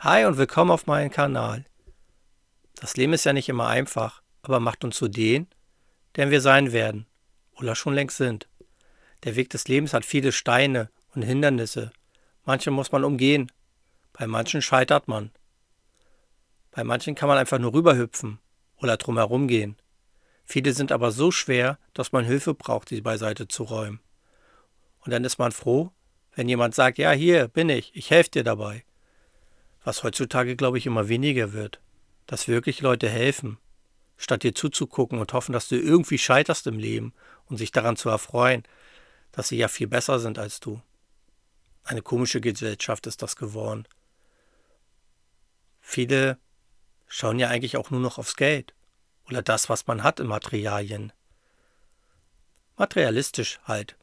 Hi 0.00 0.26
und 0.26 0.36
willkommen 0.36 0.70
auf 0.70 0.86
meinem 0.86 1.10
Kanal. 1.10 1.64
Das 2.74 2.98
Leben 2.98 3.14
ist 3.14 3.24
ja 3.24 3.32
nicht 3.32 3.48
immer 3.48 3.66
einfach, 3.66 4.22
aber 4.42 4.60
macht 4.60 4.84
uns 4.84 4.96
zu 4.96 5.08
denen, 5.08 5.48
deren 6.14 6.30
wir 6.30 6.42
sein 6.42 6.72
werden 6.72 7.06
oder 7.58 7.74
schon 7.74 7.94
längst 7.94 8.18
sind. 8.18 8.46
Der 9.24 9.36
Weg 9.36 9.48
des 9.48 9.68
Lebens 9.68 9.94
hat 9.94 10.04
viele 10.04 10.32
Steine 10.32 10.90
und 11.14 11.22
Hindernisse. 11.22 11.92
Manche 12.44 12.70
muss 12.70 12.92
man 12.92 13.04
umgehen, 13.04 13.50
bei 14.12 14.26
manchen 14.26 14.60
scheitert 14.60 15.08
man. 15.08 15.30
Bei 16.72 16.84
manchen 16.84 17.14
kann 17.14 17.30
man 17.30 17.38
einfach 17.38 17.58
nur 17.58 17.72
rüberhüpfen 17.72 18.38
oder 18.76 18.98
drumherum 18.98 19.48
gehen. 19.48 19.78
Viele 20.44 20.74
sind 20.74 20.92
aber 20.92 21.10
so 21.10 21.30
schwer, 21.30 21.78
dass 21.94 22.12
man 22.12 22.26
Hilfe 22.26 22.52
braucht, 22.52 22.90
sie 22.90 23.00
beiseite 23.00 23.48
zu 23.48 23.62
räumen. 23.62 24.00
Und 25.00 25.12
dann 25.12 25.24
ist 25.24 25.38
man 25.38 25.52
froh, 25.52 25.90
wenn 26.34 26.50
jemand 26.50 26.74
sagt, 26.74 26.98
ja, 26.98 27.12
hier 27.12 27.48
bin 27.48 27.70
ich, 27.70 27.96
ich 27.96 28.10
helfe 28.10 28.30
dir 28.30 28.44
dabei. 28.44 28.85
Was 29.86 30.02
heutzutage, 30.02 30.56
glaube 30.56 30.78
ich, 30.78 30.86
immer 30.86 31.08
weniger 31.08 31.52
wird. 31.52 31.80
Dass 32.26 32.48
wirklich 32.48 32.80
Leute 32.80 33.08
helfen, 33.08 33.56
statt 34.16 34.42
dir 34.42 34.52
zuzugucken 34.52 35.20
und 35.20 35.32
hoffen, 35.32 35.52
dass 35.52 35.68
du 35.68 35.76
irgendwie 35.76 36.18
scheiterst 36.18 36.66
im 36.66 36.80
Leben 36.80 37.14
und 37.44 37.56
sich 37.56 37.70
daran 37.70 37.94
zu 37.94 38.08
erfreuen, 38.08 38.64
dass 39.30 39.46
sie 39.46 39.58
ja 39.58 39.68
viel 39.68 39.86
besser 39.86 40.18
sind 40.18 40.40
als 40.40 40.58
du. 40.58 40.82
Eine 41.84 42.02
komische 42.02 42.40
Gesellschaft 42.40 43.06
ist 43.06 43.22
das 43.22 43.36
geworden. 43.36 43.86
Viele 45.80 46.36
schauen 47.06 47.38
ja 47.38 47.46
eigentlich 47.46 47.76
auch 47.76 47.90
nur 47.90 48.00
noch 48.00 48.18
aufs 48.18 48.34
Geld 48.34 48.74
oder 49.28 49.40
das, 49.40 49.68
was 49.68 49.86
man 49.86 50.02
hat 50.02 50.18
in 50.18 50.26
Materialien. 50.26 51.12
Materialistisch 52.76 53.60
halt. 53.62 53.96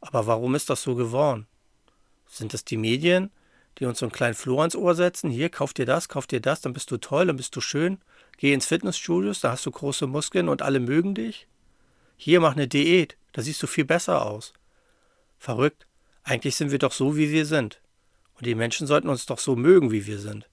Aber 0.00 0.28
warum 0.28 0.54
ist 0.54 0.70
das 0.70 0.82
so 0.82 0.94
geworden? 0.94 1.48
Sind 2.24 2.54
es 2.54 2.64
die 2.64 2.76
Medien, 2.76 3.32
die 3.78 3.86
uns 3.86 3.98
so 3.98 4.06
einen 4.06 4.12
kleinen 4.12 4.34
Floh 4.34 4.60
ans 4.60 4.76
Ohr 4.76 4.94
setzen? 4.94 5.30
Hier, 5.30 5.48
kauf 5.48 5.72
dir 5.72 5.86
das, 5.86 6.08
kauf 6.08 6.26
dir 6.26 6.40
das, 6.40 6.60
dann 6.60 6.72
bist 6.72 6.90
du 6.90 6.96
toll, 6.96 7.26
dann 7.26 7.36
bist 7.36 7.54
du 7.56 7.60
schön. 7.60 7.98
Geh 8.38 8.52
ins 8.52 8.66
Fitnessstudio, 8.66 9.32
da 9.40 9.52
hast 9.52 9.66
du 9.66 9.70
große 9.70 10.06
Muskeln 10.06 10.48
und 10.48 10.62
alle 10.62 10.80
mögen 10.80 11.14
dich. 11.14 11.46
Hier, 12.16 12.40
mach 12.40 12.52
eine 12.52 12.68
Diät, 12.68 13.16
da 13.32 13.42
siehst 13.42 13.62
du 13.62 13.66
viel 13.66 13.84
besser 13.84 14.24
aus. 14.24 14.52
Verrückt. 15.38 15.86
Eigentlich 16.22 16.56
sind 16.56 16.70
wir 16.70 16.78
doch 16.78 16.92
so, 16.92 17.16
wie 17.16 17.30
wir 17.30 17.46
sind. 17.46 17.80
Und 18.36 18.46
die 18.46 18.54
Menschen 18.54 18.86
sollten 18.86 19.08
uns 19.08 19.26
doch 19.26 19.38
so 19.38 19.56
mögen, 19.56 19.90
wie 19.90 20.06
wir 20.06 20.18
sind. 20.18 20.48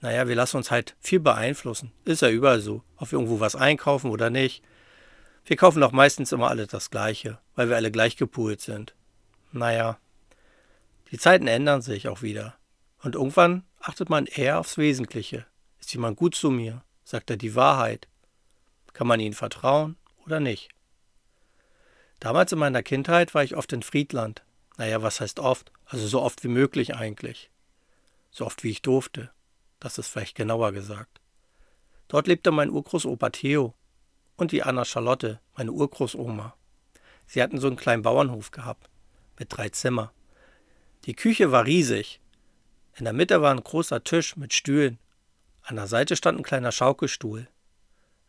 Naja, 0.00 0.28
wir 0.28 0.34
lassen 0.34 0.58
uns 0.58 0.70
halt 0.70 0.96
viel 1.00 1.20
beeinflussen. 1.20 1.92
Ist 2.04 2.22
ja 2.22 2.28
überall 2.28 2.60
so. 2.60 2.82
Ob 2.96 3.10
wir 3.10 3.18
irgendwo 3.18 3.40
was 3.40 3.56
einkaufen 3.56 4.10
oder 4.10 4.28
nicht. 4.28 4.62
Wir 5.46 5.56
kaufen 5.56 5.80
doch 5.80 5.92
meistens 5.92 6.32
immer 6.32 6.48
alle 6.48 6.66
das 6.66 6.90
Gleiche, 6.90 7.38
weil 7.54 7.68
wir 7.68 7.76
alle 7.76 7.90
gleich 7.90 8.16
gepoolt 8.16 8.60
sind. 8.60 8.94
Naja, 9.52 9.98
die 11.14 11.18
Zeiten 11.20 11.46
ändern 11.46 11.80
sich 11.80 12.08
auch 12.08 12.22
wieder. 12.22 12.56
Und 13.00 13.14
irgendwann 13.14 13.62
achtet 13.78 14.10
man 14.10 14.26
eher 14.26 14.58
aufs 14.58 14.78
Wesentliche. 14.78 15.46
Ist 15.78 15.94
jemand 15.94 16.16
gut 16.16 16.34
zu 16.34 16.50
mir? 16.50 16.82
Sagt 17.04 17.30
er 17.30 17.36
die 17.36 17.54
Wahrheit? 17.54 18.08
Kann 18.94 19.06
man 19.06 19.20
ihnen 19.20 19.32
vertrauen 19.32 19.96
oder 20.26 20.40
nicht? 20.40 20.70
Damals 22.18 22.50
in 22.50 22.58
meiner 22.58 22.82
Kindheit 22.82 23.32
war 23.32 23.44
ich 23.44 23.54
oft 23.54 23.72
in 23.72 23.84
Friedland. 23.84 24.42
Naja, 24.76 25.02
was 25.02 25.20
heißt 25.20 25.38
oft? 25.38 25.70
Also 25.84 26.08
so 26.08 26.20
oft 26.20 26.42
wie 26.42 26.48
möglich 26.48 26.96
eigentlich. 26.96 27.48
So 28.32 28.44
oft 28.44 28.64
wie 28.64 28.70
ich 28.70 28.82
durfte. 28.82 29.30
Das 29.78 29.98
ist 29.98 30.08
vielleicht 30.08 30.34
genauer 30.34 30.72
gesagt. 30.72 31.20
Dort 32.08 32.26
lebte 32.26 32.50
mein 32.50 32.70
Urgroßopa 32.70 33.30
Theo 33.30 33.72
und 34.34 34.50
die 34.50 34.64
Anna 34.64 34.84
Charlotte, 34.84 35.38
meine 35.56 35.70
Urgroßoma. 35.70 36.56
Sie 37.28 37.40
hatten 37.40 37.60
so 37.60 37.68
einen 37.68 37.76
kleinen 37.76 38.02
Bauernhof 38.02 38.50
gehabt, 38.50 38.90
mit 39.38 39.56
drei 39.56 39.68
Zimmer. 39.68 40.12
Die 41.04 41.14
Küche 41.14 41.52
war 41.52 41.66
riesig. 41.66 42.20
In 42.96 43.04
der 43.04 43.12
Mitte 43.12 43.42
war 43.42 43.50
ein 43.50 43.62
großer 43.62 44.04
Tisch 44.04 44.36
mit 44.36 44.54
Stühlen. 44.54 44.98
An 45.62 45.76
der 45.76 45.86
Seite 45.86 46.16
stand 46.16 46.38
ein 46.38 46.44
kleiner 46.44 46.72
Schaukelstuhl. 46.72 47.46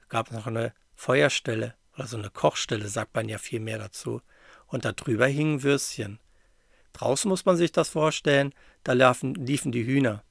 Es 0.01 0.09
gab 0.09 0.31
noch 0.31 0.45
eine 0.45 0.73
Feuerstelle 0.93 1.75
oder 1.93 2.07
so 2.07 2.17
eine 2.17 2.29
Kochstelle, 2.29 2.89
sagt 2.89 3.15
man 3.15 3.29
ja 3.29 3.37
viel 3.37 3.61
mehr 3.61 3.77
dazu. 3.77 4.21
Und 4.67 4.83
darüber 4.83 5.25
hingen 5.25 5.63
Würstchen. 5.63 6.19
Draußen 6.91 7.29
muss 7.29 7.45
man 7.45 7.55
sich 7.55 7.71
das 7.71 7.89
vorstellen, 7.89 8.53
da 8.83 8.91
liefen, 8.91 9.35
liefen 9.35 9.71
die 9.71 9.85
Hühner 9.85 10.23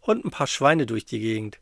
und 0.00 0.24
ein 0.24 0.30
paar 0.30 0.46
Schweine 0.48 0.86
durch 0.86 1.04
die 1.04 1.20
Gegend. 1.20 1.60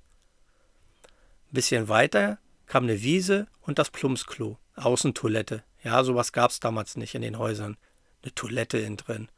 Ein 1.48 1.54
bisschen 1.54 1.88
weiter 1.88 2.38
kam 2.66 2.84
eine 2.84 3.02
Wiese 3.02 3.48
und 3.60 3.78
das 3.78 3.90
Plumpsklo, 3.90 4.58
Außentoilette. 4.76 5.62
Ja, 5.82 6.02
sowas 6.04 6.32
gab 6.32 6.50
es 6.50 6.60
damals 6.60 6.96
nicht 6.96 7.14
in 7.14 7.22
den 7.22 7.38
Häusern. 7.38 7.76
Eine 8.22 8.34
Toilette 8.34 8.78
innen 8.78 8.96
drin. 8.96 9.28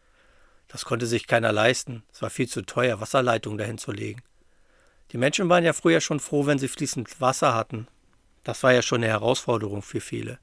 Das 0.75 0.85
konnte 0.85 1.07
sich 1.07 1.29
keiner 1.29 1.53
leisten. 1.53 2.03
Es 2.13 2.21
war 2.21 2.31
viel 2.31 2.49
zu 2.49 2.63
teuer, 2.63 3.01
Wasserleitungen 3.01 3.59
dahin 3.59 3.79
zu 3.79 3.93
legen. 3.93 4.25
Die 5.13 5.19
Menschen 5.19 5.49
waren 5.49 5.63
ja 5.63 5.73
früher 5.73 6.01
schon 6.01 6.19
froh, 6.19 6.47
wenn 6.47 6.59
sie 6.59 6.67
fließend 6.67 7.21
Wasser 7.21 7.55
hatten. 7.55 7.87
Das 8.43 8.65
war 8.65 8.73
ja 8.73 8.83
schon 8.83 9.05
eine 9.05 9.07
Herausforderung 9.07 9.83
für 9.83 10.01
viele. 10.01 10.41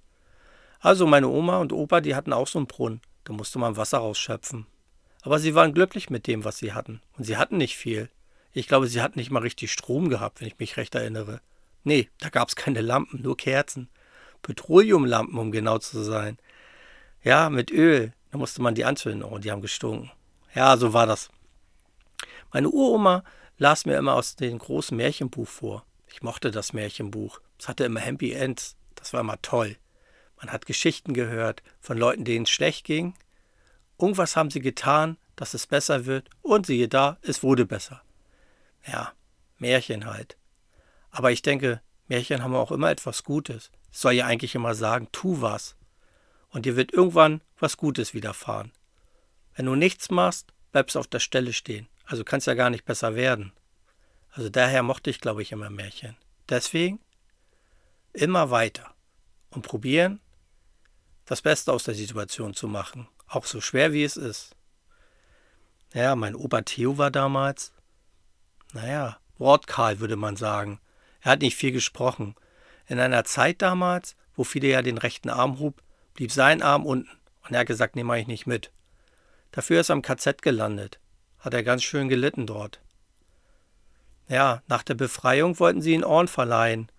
Also 0.79 1.05
meine 1.05 1.27
Oma 1.27 1.57
und 1.57 1.73
Opa, 1.73 1.99
die 1.99 2.15
hatten 2.15 2.31
auch 2.31 2.47
so 2.47 2.59
einen 2.59 2.67
Brunnen. 2.67 3.01
Da 3.25 3.33
musste 3.33 3.59
man 3.59 3.75
Wasser 3.75 3.97
rausschöpfen. 3.97 4.67
Aber 5.21 5.37
sie 5.37 5.53
waren 5.53 5.73
glücklich 5.73 6.09
mit 6.09 6.27
dem, 6.27 6.45
was 6.45 6.59
sie 6.59 6.71
hatten. 6.71 7.01
Und 7.17 7.25
sie 7.25 7.35
hatten 7.35 7.57
nicht 7.57 7.75
viel. 7.75 8.09
Ich 8.53 8.69
glaube, 8.69 8.87
sie 8.87 9.01
hatten 9.01 9.19
nicht 9.19 9.31
mal 9.31 9.41
richtig 9.41 9.73
Strom 9.73 10.07
gehabt, 10.07 10.39
wenn 10.39 10.47
ich 10.47 10.59
mich 10.59 10.77
recht 10.77 10.95
erinnere. 10.95 11.41
Nee, 11.83 12.07
da 12.19 12.29
gab 12.29 12.47
es 12.47 12.55
keine 12.55 12.79
Lampen, 12.79 13.21
nur 13.21 13.35
Kerzen. 13.35 13.89
Petroleumlampen, 14.43 15.37
um 15.37 15.51
genau 15.51 15.79
zu 15.79 16.01
sein. 16.01 16.37
Ja, 17.21 17.49
mit 17.49 17.69
Öl. 17.69 18.13
Da 18.31 18.37
musste 18.37 18.61
man 18.61 18.75
die 18.75 18.85
anzünden. 18.85 19.23
Oh, 19.23 19.37
die 19.37 19.51
haben 19.51 19.61
gestunken. 19.61 20.09
Ja, 20.53 20.75
so 20.77 20.93
war 20.93 21.07
das. 21.07 21.29
Meine 22.51 22.69
Uroma 22.69 23.23
las 23.57 23.85
mir 23.85 23.97
immer 23.97 24.15
aus 24.15 24.35
dem 24.35 24.57
großen 24.57 24.95
Märchenbuch 24.97 25.47
vor. 25.47 25.85
Ich 26.07 26.21
mochte 26.21 26.51
das 26.51 26.73
Märchenbuch. 26.73 27.39
Es 27.57 27.67
hatte 27.67 27.85
immer 27.85 28.01
Happy 28.01 28.33
Ends. 28.33 28.75
Das 28.95 29.13
war 29.13 29.21
immer 29.21 29.41
toll. 29.41 29.77
Man 30.37 30.51
hat 30.51 30.65
Geschichten 30.65 31.13
gehört 31.13 31.63
von 31.79 31.97
Leuten, 31.97 32.25
denen 32.25 32.43
es 32.43 32.49
schlecht 32.49 32.85
ging. 32.85 33.13
Irgendwas 33.99 34.35
haben 34.35 34.49
sie 34.49 34.59
getan, 34.59 35.17
dass 35.35 35.53
es 35.53 35.67
besser 35.67 36.05
wird. 36.05 36.29
Und 36.41 36.65
siehe 36.65 36.87
da, 36.87 37.17
es 37.21 37.43
wurde 37.43 37.65
besser. 37.65 38.01
Ja, 38.85 39.13
Märchen 39.57 40.05
halt. 40.05 40.37
Aber 41.11 41.31
ich 41.31 41.41
denke, 41.41 41.81
Märchen 42.07 42.43
haben 42.43 42.55
auch 42.55 42.71
immer 42.71 42.89
etwas 42.89 43.23
Gutes. 43.23 43.71
Es 43.91 44.01
soll 44.01 44.13
ja 44.13 44.25
eigentlich 44.25 44.55
immer 44.55 44.75
sagen, 44.75 45.07
tu 45.11 45.41
was. 45.41 45.75
Und 46.49 46.65
dir 46.65 46.75
wird 46.75 46.91
irgendwann 46.91 47.41
was 47.59 47.77
Gutes 47.77 48.13
widerfahren. 48.13 48.71
Wenn 49.55 49.65
du 49.65 49.75
nichts 49.75 50.09
machst, 50.09 50.53
bleibst 50.71 50.95
du 50.95 50.99
auf 50.99 51.07
der 51.07 51.19
Stelle 51.19 51.53
stehen. 51.53 51.87
Also 52.05 52.23
kannst 52.23 52.47
ja 52.47 52.53
gar 52.53 52.69
nicht 52.69 52.85
besser 52.85 53.15
werden. 53.15 53.53
Also 54.31 54.49
daher 54.49 54.83
mochte 54.83 55.09
ich, 55.09 55.19
glaube 55.19 55.41
ich, 55.41 55.51
immer 55.51 55.69
Märchen. 55.69 56.15
Deswegen 56.49 56.99
immer 58.13 58.49
weiter 58.49 58.93
und 59.51 59.63
probieren, 59.63 60.19
das 61.25 61.41
Beste 61.41 61.71
aus 61.71 61.83
der 61.83 61.95
Situation 61.95 62.53
zu 62.53 62.67
machen, 62.67 63.07
auch 63.27 63.45
so 63.45 63.61
schwer 63.61 63.93
wie 63.93 64.03
es 64.03 64.17
ist. 64.17 64.55
Ja, 65.93 66.15
mein 66.15 66.35
Opa 66.35 66.61
Theo 66.61 66.97
war 66.97 67.11
damals, 67.11 67.73
naja, 68.73 69.17
wortkahl 69.37 69.99
würde 69.99 70.15
man 70.15 70.35
sagen. 70.35 70.79
Er 71.21 71.31
hat 71.31 71.41
nicht 71.41 71.55
viel 71.55 71.71
gesprochen. 71.71 72.35
In 72.87 72.99
einer 72.99 73.23
Zeit 73.25 73.61
damals, 73.61 74.15
wo 74.35 74.43
viele 74.43 74.67
ja 74.67 74.81
den 74.81 74.97
rechten 74.97 75.29
Arm 75.29 75.59
hob, 75.59 75.81
blieb 76.13 76.31
sein 76.31 76.61
Arm 76.61 76.85
unten 76.85 77.09
und 77.43 77.53
er 77.53 77.61
hat 77.61 77.67
gesagt, 77.67 77.95
nehme 77.95 78.19
ich 78.19 78.27
nicht 78.27 78.47
mit. 78.47 78.71
Dafür 79.51 79.81
ist 79.81 79.89
er 79.89 79.93
am 79.93 80.01
KZ 80.01 80.41
gelandet. 80.41 80.99
Hat 81.39 81.53
er 81.53 81.63
ganz 81.63 81.83
schön 81.83 82.09
gelitten 82.09 82.47
dort. 82.47 82.81
Ja, 84.27 84.61
nach 84.67 84.83
der 84.83 84.93
Befreiung 84.93 85.59
wollten 85.59 85.81
sie 85.81 85.93
ihn 85.93 86.03
Ohren 86.03 86.27
verleihen 86.27 86.89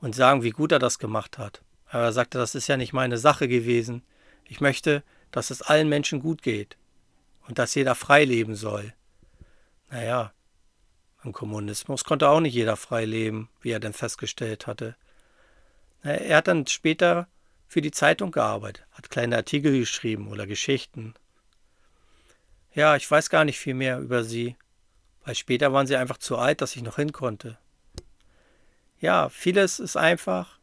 und 0.00 0.14
sagen, 0.14 0.42
wie 0.42 0.50
gut 0.50 0.72
er 0.72 0.78
das 0.78 0.98
gemacht 0.98 1.38
hat. 1.38 1.62
Aber 1.88 2.04
er 2.04 2.12
sagte, 2.12 2.38
das 2.38 2.54
ist 2.54 2.68
ja 2.68 2.76
nicht 2.76 2.92
meine 2.92 3.18
Sache 3.18 3.48
gewesen. 3.48 4.02
Ich 4.44 4.60
möchte, 4.60 5.02
dass 5.30 5.50
es 5.50 5.62
allen 5.62 5.88
Menschen 5.88 6.20
gut 6.20 6.42
geht 6.42 6.76
und 7.48 7.58
dass 7.58 7.74
jeder 7.74 7.94
frei 7.94 8.24
leben 8.24 8.56
soll. 8.56 8.92
Naja, 9.90 10.32
im 11.24 11.32
Kommunismus 11.32 12.04
konnte 12.04 12.28
auch 12.28 12.40
nicht 12.40 12.54
jeder 12.54 12.76
frei 12.76 13.04
leben, 13.04 13.48
wie 13.60 13.70
er 13.70 13.80
denn 13.80 13.92
festgestellt 13.92 14.66
hatte. 14.66 14.96
Er 16.02 16.38
hat 16.38 16.48
dann 16.48 16.66
später 16.66 17.28
für 17.66 17.82
die 17.82 17.90
Zeitung 17.90 18.30
gearbeitet, 18.30 18.86
hat 18.92 19.10
kleine 19.10 19.36
Artikel 19.36 19.78
geschrieben 19.78 20.28
oder 20.28 20.46
Geschichten. 20.46 21.14
Ja, 22.72 22.94
ich 22.96 23.10
weiß 23.10 23.30
gar 23.30 23.44
nicht 23.44 23.58
viel 23.58 23.74
mehr 23.74 23.98
über 23.98 24.22
sie, 24.22 24.56
weil 25.24 25.34
später 25.34 25.72
waren 25.72 25.86
sie 25.86 25.96
einfach 25.96 26.18
zu 26.18 26.38
alt, 26.38 26.60
dass 26.60 26.76
ich 26.76 26.82
noch 26.82 26.96
hin 26.96 27.12
konnte. 27.12 27.58
Ja, 29.00 29.28
vieles 29.28 29.80
ist 29.80 29.96
einfach 29.96 30.58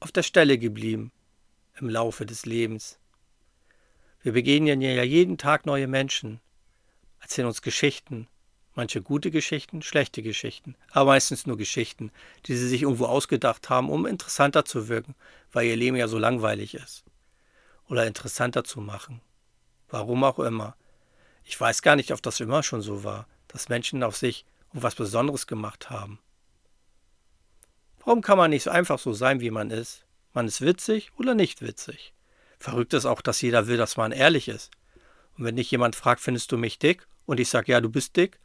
auf 0.00 0.12
der 0.12 0.22
Stelle 0.22 0.58
geblieben 0.58 1.12
im 1.78 1.88
Laufe 1.88 2.26
des 2.26 2.44
Lebens. 2.44 2.98
Wir 4.22 4.32
begegnen 4.32 4.82
ja 4.82 5.02
jeden 5.02 5.38
Tag 5.38 5.64
neue 5.64 5.86
Menschen, 5.86 6.40
erzählen 7.20 7.48
uns 7.48 7.62
Geschichten, 7.62 8.28
manche 8.74 9.00
gute 9.00 9.30
Geschichten, 9.30 9.80
schlechte 9.82 10.22
Geschichten, 10.22 10.76
aber 10.90 11.12
meistens 11.12 11.46
nur 11.46 11.56
Geschichten, 11.56 12.12
die 12.46 12.56
sie 12.56 12.68
sich 12.68 12.82
irgendwo 12.82 13.06
ausgedacht 13.06 13.70
haben, 13.70 13.90
um 13.90 14.06
interessanter 14.06 14.64
zu 14.64 14.88
wirken, 14.88 15.14
weil 15.50 15.66
ihr 15.66 15.76
Leben 15.76 15.96
ja 15.96 16.08
so 16.08 16.18
langweilig 16.18 16.74
ist. 16.74 17.04
Oder 17.88 18.06
interessanter 18.06 18.64
zu 18.64 18.80
machen. 18.80 19.20
Warum 19.88 20.24
auch 20.24 20.38
immer. 20.38 20.76
Ich 21.44 21.60
weiß 21.60 21.82
gar 21.82 21.96
nicht, 21.96 22.12
ob 22.12 22.22
das 22.22 22.40
immer 22.40 22.62
schon 22.62 22.82
so 22.82 23.04
war 23.04 23.26
dass 23.52 23.68
Menschen 23.68 24.02
auf 24.02 24.16
sich 24.16 24.44
was 24.72 24.94
Besonderes 24.94 25.46
gemacht 25.46 25.90
haben. 25.90 26.18
Warum 28.04 28.22
kann 28.22 28.38
man 28.38 28.50
nicht 28.50 28.64
so 28.64 28.70
einfach 28.70 28.98
so 28.98 29.12
sein, 29.12 29.40
wie 29.40 29.50
man 29.50 29.70
ist? 29.70 30.06
Man 30.32 30.48
ist 30.48 30.62
witzig 30.62 31.12
oder 31.18 31.34
nicht 31.34 31.60
witzig. 31.60 32.14
Verrückt 32.58 32.94
ist 32.94 33.04
auch, 33.04 33.20
dass 33.20 33.42
jeder 33.42 33.66
will, 33.66 33.76
dass 33.76 33.96
man 33.96 34.12
ehrlich 34.12 34.48
ist. 34.48 34.70
Und 35.36 35.44
wenn 35.44 35.56
dich 35.56 35.70
jemand 35.70 35.94
fragt, 35.94 36.20
findest 36.20 36.50
du 36.50 36.56
mich 36.56 36.78
dick? 36.78 37.06
Und 37.26 37.38
ich 37.38 37.48
sage, 37.48 37.70
ja, 37.70 37.80
du 37.80 37.90
bist 37.90 38.16
dick, 38.16 38.40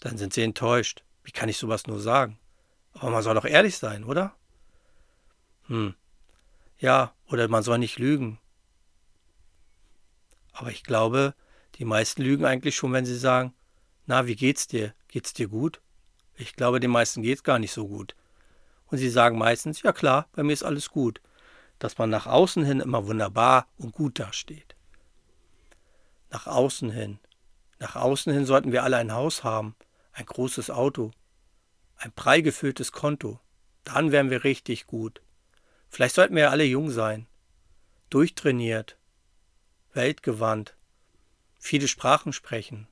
dann 0.00 0.16
sind 0.16 0.32
sie 0.32 0.42
enttäuscht. 0.42 1.02
Wie 1.24 1.32
kann 1.32 1.48
ich 1.48 1.58
sowas 1.58 1.86
nur 1.86 2.00
sagen? 2.00 2.38
Aber 2.94 3.10
man 3.10 3.22
soll 3.22 3.34
doch 3.34 3.44
ehrlich 3.44 3.76
sein, 3.76 4.04
oder? 4.04 4.34
Hm. 5.66 5.94
Ja, 6.78 7.12
oder 7.26 7.48
man 7.48 7.62
soll 7.62 7.78
nicht 7.78 7.98
lügen. 7.98 8.38
Aber 10.52 10.70
ich 10.70 10.84
glaube, 10.84 11.34
die 11.76 11.84
meisten 11.84 12.22
lügen 12.22 12.44
eigentlich 12.44 12.76
schon, 12.76 12.92
wenn 12.92 13.06
sie 13.06 13.18
sagen, 13.18 13.54
na, 14.06 14.26
wie 14.26 14.36
geht's 14.36 14.66
dir? 14.66 14.94
Geht's 15.08 15.32
dir 15.32 15.48
gut? 15.48 15.80
Ich 16.34 16.56
glaube, 16.56 16.80
den 16.80 16.90
meisten 16.90 17.22
geht's 17.22 17.42
gar 17.42 17.58
nicht 17.58 17.72
so 17.72 17.86
gut. 17.86 18.14
Und 18.86 18.98
sie 18.98 19.10
sagen 19.10 19.38
meistens, 19.38 19.82
ja 19.82 19.92
klar, 19.92 20.28
bei 20.32 20.42
mir 20.42 20.52
ist 20.52 20.64
alles 20.64 20.90
gut. 20.90 21.20
Dass 21.78 21.96
man 21.98 22.10
nach 22.10 22.26
außen 22.26 22.64
hin 22.64 22.80
immer 22.80 23.06
wunderbar 23.06 23.66
und 23.78 23.92
gut 23.92 24.18
dasteht. 24.18 24.74
Nach 26.30 26.46
außen 26.46 26.90
hin. 26.90 27.18
Nach 27.78 27.96
außen 27.96 28.32
hin 28.32 28.44
sollten 28.44 28.72
wir 28.72 28.84
alle 28.84 28.98
ein 28.98 29.12
Haus 29.12 29.42
haben, 29.42 29.74
ein 30.12 30.26
großes 30.26 30.70
Auto, 30.70 31.12
ein 31.96 32.12
prall 32.12 32.42
gefülltes 32.42 32.92
Konto. 32.92 33.40
Dann 33.84 34.12
wären 34.12 34.30
wir 34.30 34.44
richtig 34.44 34.86
gut. 34.86 35.22
Vielleicht 35.88 36.14
sollten 36.14 36.36
wir 36.36 36.50
alle 36.50 36.64
jung 36.64 36.90
sein, 36.90 37.26
durchtrainiert, 38.10 38.96
weltgewandt, 39.92 40.76
viele 41.60 41.86
Sprachen 41.86 42.32
sprechen. 42.32 42.88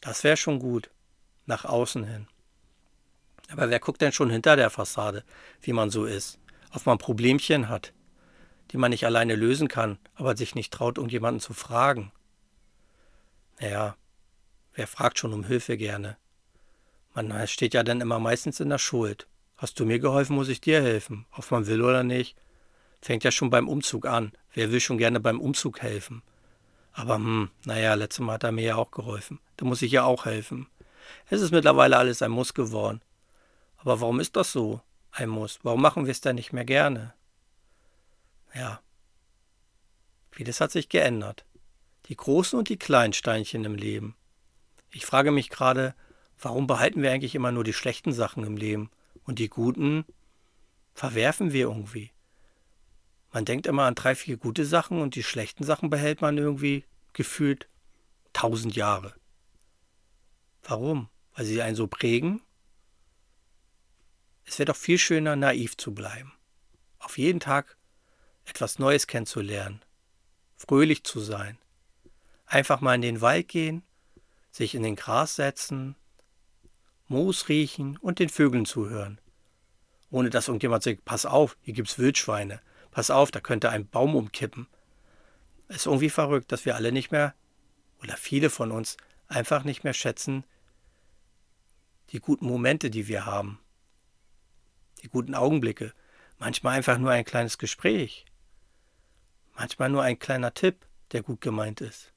Das 0.00 0.24
wäre 0.24 0.38
schon 0.38 0.60
gut, 0.60 0.90
nach 1.44 1.66
außen 1.66 2.04
hin. 2.04 2.28
Aber 3.48 3.68
wer 3.68 3.80
guckt 3.80 4.00
denn 4.00 4.12
schon 4.12 4.30
hinter 4.30 4.56
der 4.56 4.70
Fassade, 4.70 5.24
wie 5.60 5.72
man 5.72 5.90
so 5.90 6.06
ist, 6.06 6.38
ob 6.72 6.86
man 6.86 6.98
Problemchen 6.98 7.68
hat, 7.68 7.92
die 8.70 8.78
man 8.78 8.90
nicht 8.90 9.04
alleine 9.04 9.34
lösen 9.34 9.68
kann, 9.68 9.98
aber 10.14 10.36
sich 10.36 10.54
nicht 10.54 10.72
traut, 10.72 10.96
irgendjemanden 10.96 11.40
zu 11.40 11.52
fragen? 11.52 12.12
Naja, 13.60 13.96
wer 14.74 14.86
fragt 14.86 15.18
schon 15.18 15.32
um 15.32 15.44
Hilfe 15.44 15.76
gerne? 15.76 16.16
Man 17.14 17.46
steht 17.48 17.74
ja 17.74 17.82
dann 17.82 18.00
immer 18.00 18.18
meistens 18.18 18.60
in 18.60 18.68
der 18.68 18.78
Schuld. 18.78 19.26
Hast 19.56 19.80
du 19.80 19.86
mir 19.86 19.98
geholfen, 19.98 20.36
muss 20.36 20.48
ich 20.48 20.60
dir 20.60 20.82
helfen, 20.82 21.26
ob 21.32 21.50
man 21.50 21.66
will 21.66 21.80
oder 21.82 22.02
nicht. 22.02 22.36
Fängt 23.00 23.24
ja 23.24 23.30
schon 23.30 23.50
beim 23.50 23.68
Umzug 23.68 24.04
an. 24.04 24.32
Wer 24.52 24.70
will 24.70 24.80
schon 24.80 24.98
gerne 24.98 25.18
beim 25.18 25.40
Umzug 25.40 25.80
helfen? 25.80 26.22
Aber 26.96 27.16
hm, 27.16 27.50
naja, 27.66 27.92
letztes 27.92 28.24
Mal 28.24 28.34
hat 28.34 28.44
er 28.44 28.52
mir 28.52 28.64
ja 28.64 28.76
auch 28.76 28.90
geholfen. 28.90 29.38
Da 29.58 29.66
muss 29.66 29.82
ich 29.82 29.92
ja 29.92 30.04
auch 30.04 30.24
helfen. 30.24 30.66
Es 31.28 31.42
ist 31.42 31.52
mittlerweile 31.52 31.98
alles 31.98 32.22
ein 32.22 32.30
Muss 32.30 32.54
geworden. 32.54 33.02
Aber 33.76 34.00
warum 34.00 34.18
ist 34.18 34.34
das 34.34 34.50
so? 34.50 34.80
Ein 35.12 35.28
Muss. 35.28 35.60
Warum 35.62 35.82
machen 35.82 36.06
wir 36.06 36.10
es 36.10 36.22
dann 36.22 36.36
nicht 36.36 36.54
mehr 36.54 36.64
gerne? 36.64 37.12
Ja. 38.54 38.80
Vieles 40.30 40.60
hat 40.60 40.72
sich 40.72 40.88
geändert. 40.88 41.44
Die 42.06 42.16
großen 42.16 42.58
und 42.58 42.70
die 42.70 42.78
kleinen 42.78 43.12
Steinchen 43.12 43.64
im 43.64 43.74
Leben. 43.74 44.16
Ich 44.90 45.04
frage 45.04 45.32
mich 45.32 45.50
gerade, 45.50 45.94
warum 46.40 46.66
behalten 46.66 47.02
wir 47.02 47.12
eigentlich 47.12 47.34
immer 47.34 47.52
nur 47.52 47.64
die 47.64 47.74
schlechten 47.74 48.12
Sachen 48.12 48.42
im 48.42 48.56
Leben 48.56 48.90
und 49.24 49.38
die 49.38 49.50
guten 49.50 50.06
verwerfen 50.94 51.52
wir 51.52 51.68
irgendwie? 51.68 52.10
Man 53.36 53.44
denkt 53.44 53.66
immer 53.66 53.82
an 53.82 53.94
drei, 53.94 54.14
vier 54.14 54.38
gute 54.38 54.64
Sachen 54.64 55.02
und 55.02 55.14
die 55.14 55.22
schlechten 55.22 55.62
Sachen 55.62 55.90
behält 55.90 56.22
man 56.22 56.38
irgendwie 56.38 56.86
gefühlt 57.12 57.68
tausend 58.32 58.74
Jahre. 58.76 59.12
Warum? 60.62 61.10
Weil 61.34 61.44
sie 61.44 61.60
einen 61.60 61.76
so 61.76 61.86
prägen? 61.86 62.40
Es 64.46 64.58
wäre 64.58 64.64
doch 64.64 64.76
viel 64.76 64.96
schöner, 64.96 65.36
naiv 65.36 65.76
zu 65.76 65.92
bleiben. 65.92 66.32
Auf 66.98 67.18
jeden 67.18 67.38
Tag 67.38 67.76
etwas 68.46 68.78
Neues 68.78 69.06
kennenzulernen. 69.06 69.84
Fröhlich 70.56 71.04
zu 71.04 71.20
sein. 71.20 71.58
Einfach 72.46 72.80
mal 72.80 72.94
in 72.94 73.02
den 73.02 73.20
Wald 73.20 73.48
gehen, 73.48 73.82
sich 74.50 74.74
in 74.74 74.82
den 74.82 74.96
Gras 74.96 75.36
setzen, 75.36 75.94
Moos 77.06 77.50
riechen 77.50 77.98
und 77.98 78.18
den 78.18 78.30
Vögeln 78.30 78.64
zuhören. 78.64 79.20
Ohne 80.08 80.30
dass 80.30 80.48
irgendjemand 80.48 80.84
sagt, 80.84 81.04
pass 81.04 81.26
auf, 81.26 81.58
hier 81.60 81.74
gibt's 81.74 81.98
Wildschweine. 81.98 82.62
Pass 82.96 83.10
auf, 83.10 83.30
da 83.30 83.40
könnte 83.40 83.68
ein 83.68 83.86
Baum 83.86 84.16
umkippen. 84.16 84.68
Es 85.68 85.76
ist 85.76 85.86
irgendwie 85.86 86.08
verrückt, 86.08 86.50
dass 86.50 86.64
wir 86.64 86.76
alle 86.76 86.92
nicht 86.92 87.12
mehr, 87.12 87.34
oder 88.02 88.16
viele 88.16 88.48
von 88.48 88.72
uns, 88.72 88.96
einfach 89.28 89.64
nicht 89.64 89.84
mehr 89.84 89.92
schätzen, 89.92 90.44
die 92.08 92.20
guten 92.20 92.46
Momente, 92.46 92.88
die 92.88 93.06
wir 93.06 93.26
haben. 93.26 93.60
Die 95.02 95.10
guten 95.10 95.34
Augenblicke. 95.34 95.92
Manchmal 96.38 96.78
einfach 96.78 96.96
nur 96.96 97.10
ein 97.10 97.26
kleines 97.26 97.58
Gespräch. 97.58 98.24
Manchmal 99.54 99.90
nur 99.90 100.02
ein 100.02 100.18
kleiner 100.18 100.54
Tipp, 100.54 100.86
der 101.12 101.22
gut 101.22 101.42
gemeint 101.42 101.82
ist. 101.82 102.14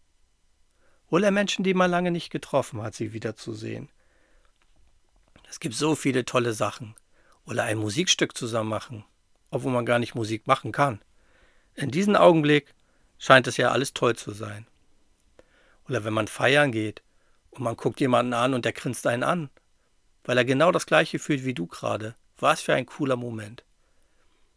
Oder 1.09 1.29
Menschen, 1.31 1.65
die 1.65 1.73
man 1.73 1.91
lange 1.91 2.11
nicht 2.11 2.29
getroffen 2.29 2.81
hat, 2.81 2.95
sie 2.95 3.11
wiederzusehen. 3.11 3.89
Es 5.49 5.59
gibt 5.59 5.75
so 5.75 5.95
viele 5.95 6.23
tolle 6.23 6.53
Sachen. 6.53 6.95
Oder 7.43 7.65
ein 7.65 7.79
Musikstück 7.79 8.37
zusammen 8.37 8.69
machen, 8.69 9.03
obwohl 9.51 9.71
man 9.71 9.85
gar 9.85 9.99
nicht 9.99 10.15
Musik 10.15 10.47
machen 10.47 10.71
kann. 10.71 11.01
In 11.75 11.91
diesem 11.91 12.15
Augenblick 12.15 12.73
scheint 13.17 13.47
es 13.47 13.57
ja 13.57 13.71
alles 13.71 13.93
toll 13.93 14.15
zu 14.15 14.31
sein. 14.31 14.67
Oder 15.87 16.03
wenn 16.03 16.13
man 16.13 16.27
feiern 16.27 16.71
geht 16.71 17.01
und 17.51 17.63
man 17.63 17.75
guckt 17.75 17.99
jemanden 17.99 18.33
an 18.33 18.53
und 18.53 18.65
der 18.65 18.73
grinst 18.73 19.07
einen 19.07 19.23
an, 19.23 19.49
weil 20.23 20.37
er 20.37 20.45
genau 20.45 20.71
das 20.71 20.85
gleiche 20.85 21.19
fühlt 21.19 21.45
wie 21.45 21.53
du 21.53 21.67
gerade. 21.67 22.15
Was 22.37 22.61
für 22.61 22.73
ein 22.73 22.85
cooler 22.85 23.15
Moment. 23.15 23.63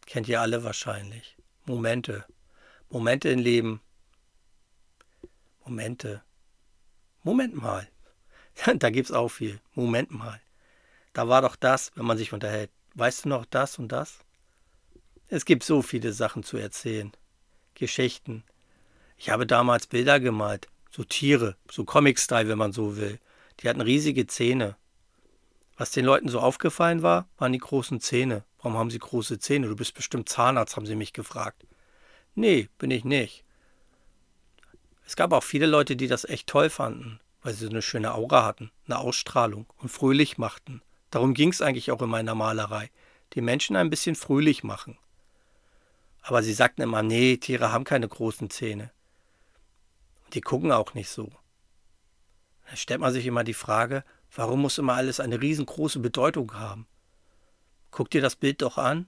Kennt 0.05 0.27
ihr 0.27 0.41
alle 0.41 0.63
wahrscheinlich. 0.63 1.35
Momente. 1.65 2.25
Momente 2.89 3.29
im 3.29 3.39
Leben. 3.39 3.81
Momente. 5.65 6.21
Moment 7.23 7.55
mal. 7.55 7.87
da 8.75 8.89
gibt's 8.89 9.11
auch 9.11 9.29
viel. 9.29 9.59
Moment 9.73 10.11
mal 10.11 10.39
da 11.13 11.27
war 11.27 11.41
doch 11.41 11.55
das, 11.55 11.91
wenn 11.95 12.05
man 12.05 12.17
sich 12.17 12.33
unterhält. 12.33 12.71
Weißt 12.95 13.25
du 13.25 13.29
noch 13.29 13.45
das 13.45 13.79
und 13.79 13.91
das? 13.91 14.19
Es 15.35 15.45
gibt 15.45 15.63
so 15.63 15.81
viele 15.81 16.13
Sachen 16.13 16.43
zu 16.43 16.57
erzählen. 16.57 17.11
Geschichten. 17.73 18.43
Ich 19.17 19.31
habe 19.31 19.47
damals 19.47 19.87
Bilder 19.87 20.19
gemalt, 20.19 20.67
so 20.91 21.03
Tiere, 21.03 21.55
so 21.71 21.85
Comic-Style, 21.85 22.47
wenn 22.47 22.59
man 22.59 22.71
so 22.71 22.97
will. 22.97 23.19
Die 23.59 23.67
hatten 23.67 23.81
riesige 23.81 24.27
Zähne. 24.27 24.75
Was 25.75 25.89
den 25.89 26.05
Leuten 26.05 26.29
so 26.29 26.39
aufgefallen 26.39 27.01
war, 27.01 27.27
waren 27.39 27.51
die 27.51 27.57
großen 27.57 27.99
Zähne. 27.99 28.43
Warum 28.61 28.77
haben 28.77 28.91
sie 28.91 28.99
große 28.99 29.39
Zähne? 29.39 29.67
Du 29.69 29.75
bist 29.75 29.95
bestimmt 29.95 30.29
Zahnarzt, 30.29 30.75
haben 30.75 30.85
sie 30.85 30.93
mich 30.95 31.13
gefragt. 31.13 31.65
Nee, 32.35 32.69
bin 32.77 32.91
ich 32.91 33.03
nicht. 33.03 33.43
Es 35.03 35.15
gab 35.15 35.33
auch 35.33 35.43
viele 35.43 35.65
Leute, 35.65 35.95
die 35.95 36.07
das 36.07 36.25
echt 36.25 36.45
toll 36.45 36.69
fanden, 36.69 37.19
weil 37.41 37.55
sie 37.55 37.65
so 37.65 37.71
eine 37.71 37.81
schöne 37.81 38.13
Aura 38.13 38.45
hatten, 38.45 38.69
eine 38.85 38.99
Ausstrahlung 38.99 39.65
und 39.77 39.89
fröhlich 39.89 40.37
machten. 40.37 40.83
Darum 41.09 41.33
ging 41.33 41.49
es 41.49 41.63
eigentlich 41.63 41.89
auch 41.89 42.03
in 42.03 42.09
meiner 42.11 42.35
Malerei. 42.35 42.91
Die 43.33 43.41
Menschen 43.41 43.75
ein 43.75 43.89
bisschen 43.89 44.13
fröhlich 44.13 44.63
machen. 44.63 44.95
Aber 46.23 46.41
sie 46.41 46.53
sagten 46.53 46.81
immer, 46.81 47.03
nee, 47.03 47.37
Tiere 47.37 47.71
haben 47.71 47.83
keine 47.83 48.07
großen 48.07 48.49
Zähne. 48.49 48.91
Und 50.25 50.33
die 50.33 50.41
gucken 50.41 50.71
auch 50.71 50.93
nicht 50.93 51.09
so. 51.09 51.31
Da 52.69 52.75
stellt 52.75 53.01
man 53.01 53.13
sich 53.13 53.25
immer 53.25 53.43
die 53.43 53.53
Frage, 53.53 54.03
warum 54.33 54.61
muss 54.61 54.77
immer 54.77 54.93
alles 54.93 55.19
eine 55.19 55.41
riesengroße 55.41 55.99
Bedeutung 55.99 56.53
haben? 56.53 56.87
Guck 57.91 58.09
dir 58.09 58.21
das 58.21 58.35
Bild 58.35 58.61
doch 58.61 58.77
an 58.77 59.07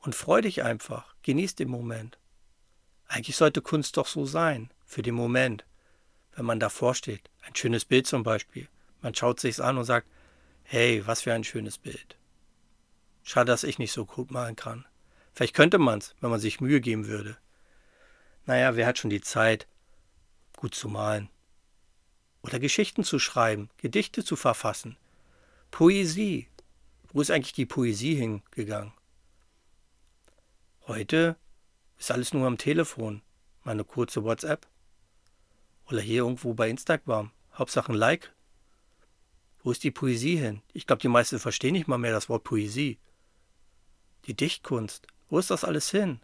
und 0.00 0.14
freu 0.14 0.40
dich 0.40 0.62
einfach, 0.62 1.14
genieß 1.22 1.54
den 1.54 1.68
Moment. 1.68 2.18
Eigentlich 3.06 3.36
sollte 3.36 3.62
Kunst 3.62 3.96
doch 3.96 4.06
so 4.06 4.24
sein, 4.24 4.72
für 4.84 5.02
den 5.02 5.14
Moment, 5.14 5.64
wenn 6.34 6.46
man 6.46 6.58
davor 6.58 6.94
steht. 6.94 7.30
Ein 7.42 7.54
schönes 7.54 7.84
Bild 7.84 8.06
zum 8.06 8.22
Beispiel. 8.22 8.68
Man 9.02 9.14
schaut 9.14 9.38
sich's 9.38 9.60
an 9.60 9.78
und 9.78 9.84
sagt, 9.84 10.08
Hey, 10.64 11.06
was 11.06 11.22
für 11.22 11.32
ein 11.32 11.44
schönes 11.44 11.78
Bild. 11.78 12.16
Schade, 13.22 13.46
dass 13.46 13.64
ich 13.64 13.78
nicht 13.78 13.92
so 13.92 14.04
gut 14.04 14.30
malen 14.30 14.56
kann. 14.56 14.84
Vielleicht 15.38 15.54
könnte 15.54 15.78
man's, 15.78 16.16
wenn 16.20 16.30
man 16.30 16.40
sich 16.40 16.60
Mühe 16.60 16.80
geben 16.80 17.06
würde. 17.06 17.38
Naja, 18.46 18.74
wer 18.74 18.88
hat 18.88 18.98
schon 18.98 19.08
die 19.08 19.20
Zeit, 19.20 19.68
gut 20.56 20.74
zu 20.74 20.88
malen? 20.88 21.28
Oder 22.42 22.58
Geschichten 22.58 23.04
zu 23.04 23.20
schreiben, 23.20 23.70
Gedichte 23.76 24.24
zu 24.24 24.34
verfassen. 24.34 24.96
Poesie. 25.70 26.48
Wo 27.12 27.20
ist 27.20 27.30
eigentlich 27.30 27.52
die 27.52 27.66
Poesie 27.66 28.16
hingegangen? 28.16 28.92
Heute 30.88 31.36
ist 31.98 32.10
alles 32.10 32.34
nur 32.34 32.44
am 32.44 32.58
Telefon. 32.58 33.22
Meine 33.62 33.84
kurze 33.84 34.24
WhatsApp. 34.24 34.66
Oder 35.86 36.00
hier 36.00 36.24
irgendwo 36.24 36.52
bei 36.52 36.68
Instagram. 36.68 37.30
Hauptsache 37.54 37.92
ein 37.92 37.94
Like 37.94 38.34
wo 39.62 39.70
ist 39.70 39.84
die 39.84 39.92
Poesie 39.92 40.36
hin? 40.36 40.62
Ich 40.72 40.88
glaube, 40.88 41.02
die 41.02 41.06
meisten 41.06 41.38
verstehen 41.38 41.74
nicht 41.74 41.86
mal 41.86 41.98
mehr 41.98 42.10
das 42.10 42.28
Wort 42.28 42.42
Poesie. 42.42 42.98
Die 44.24 44.34
Dichtkunst. 44.34 45.06
Wo 45.30 45.38
ist 45.38 45.50
das 45.50 45.64
alles 45.64 45.90
hin? 45.90 46.20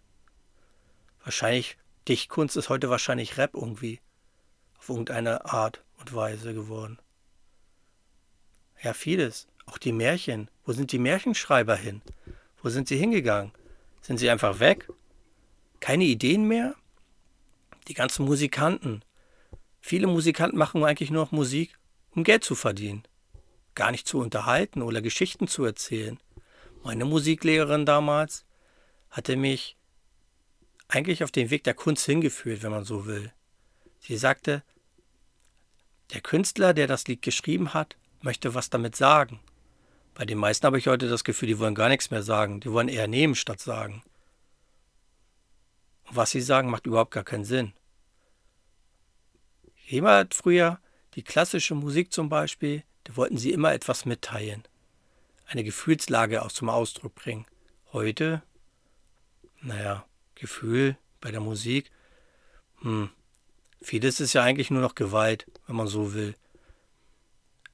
Wahrscheinlich, 1.23 1.77
Dichtkunst 2.09 2.57
ist 2.57 2.69
heute 2.69 2.91
wahrscheinlich 2.91 3.37
Rap 3.37 3.55
irgendwie. 3.55 4.01
Auf 4.79 4.89
irgendeine 4.89 5.45
Art 5.47 5.83
und 5.99 6.15
Weise 6.15 6.55
geworden. 6.55 6.99
Ja, 8.83 8.93
vieles. 8.93 9.47
Auch 9.67 9.79
die 9.79 9.93
Märchen. 9.93 10.51
Wo 10.65 10.73
sind 10.73 10.93
die 10.93 10.99
Märchenschreiber 10.99 11.77
hin? 11.77 12.03
Wo 12.63 12.69
sind 12.69 12.89
sie 12.89 12.99
hingegangen? 12.99 13.53
Sind 14.01 14.19
sie 14.19 14.31
einfach 14.31 14.61
weg? 14.61 14.89
Keine 15.81 16.05
Ideen 16.05 16.47
mehr? 16.47 16.75
Die 17.89 17.95
ganzen 17.95 18.25
Musikanten. 18.25 19.03
Viele 19.81 20.07
Musikanten 20.07 20.59
machen 20.59 20.85
eigentlich 20.85 21.11
nur 21.11 21.25
noch 21.25 21.33
Musik, 21.33 21.79
um 22.11 22.25
Geld 22.25 22.45
zu 22.45 22.55
verdienen. 22.55 23.03
Gar 23.75 23.91
nicht 23.91 24.07
zu 24.07 24.19
unterhalten 24.19 24.81
oder 24.81 25.03
Geschichten 25.03 25.47
zu 25.47 25.65
erzählen. 25.65 26.19
Meine 26.83 27.05
Musiklehrerin 27.05 27.85
damals 27.85 28.45
hatte 29.15 29.37
mich 29.37 29.77
eigentlich 30.89 31.23
auf 31.23 31.31
den 31.31 31.51
Weg 31.51 31.63
der 31.63 31.75
Kunst 31.75 32.05
hingeführt, 32.05 32.65
wenn 32.65 32.73
man 32.73 32.85
so 32.85 33.07
will. 33.07 33.33
Sie 34.01 34.17
sagte, 34.17 34.65
der 36.13 36.21
Künstler, 36.21 36.75
der 36.75 36.89
das 36.89 37.07
Lied 37.07 37.23
geschrieben 37.23 37.75
hat, 37.75 37.97
möchte 38.23 38.55
was 38.55 38.71
damit 38.71 38.97
sagen. 38.97 39.39
Bei 40.15 40.25
den 40.25 40.39
meisten 40.39 40.67
habe 40.67 40.79
ich 40.79 40.89
heute 40.89 41.09
das 41.09 41.23
Gefühl, 41.23 41.47
die 41.47 41.61
wollen 41.61 41.77
gar 41.77 41.89
nichts 41.89 42.11
mehr 42.11 42.25
sagen. 42.25 42.59
Die 42.59 42.73
wollen 42.73 42.89
eher 42.89 43.07
nehmen 43.07 43.37
statt 43.37 43.61
sagen. 43.61 44.03
Und 46.09 46.17
was 46.17 46.33
sie 46.33 46.41
sagen, 46.41 46.69
macht 46.69 46.87
überhaupt 46.87 47.13
gar 47.13 47.25
keinen 47.25 47.45
Sinn. 47.45 47.73
Jemand 49.87 50.35
früher, 50.35 50.81
die 51.15 51.23
klassische 51.23 51.77
Musik 51.77 52.13
zum 52.13 52.29
Beispiel, 52.29 52.83
da 53.05 53.17
wollten 53.17 53.39
sie 53.39 53.53
immer 53.53 53.73
etwas 53.73 54.07
mitteilen. 54.07 54.65
Eine 55.47 55.63
Gefühlslage 55.63 56.43
auch 56.43 56.51
zum 56.51 56.69
Ausdruck 56.69 57.15
bringen. 57.15 57.47
Heute, 57.93 58.43
naja, 59.65 60.05
Gefühl 60.35 60.97
bei 61.21 61.31
der 61.31 61.41
Musik, 61.41 61.91
hm, 62.81 63.11
vieles 63.81 64.21
ist 64.21 64.33
ja 64.33 64.43
eigentlich 64.43 64.71
nur 64.71 64.83
noch 64.83 64.95
Gewalt, 64.95 65.47
wenn 65.67 65.77
man 65.77 65.87
so 65.87 66.15
will 66.15 66.35